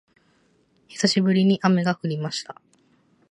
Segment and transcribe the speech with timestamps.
[0.87, 2.59] 久しぶりに雨が降りました